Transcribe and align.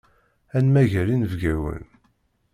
Ad 0.55 0.61
nemmager 0.63 1.07
inebgawen. 1.15 1.83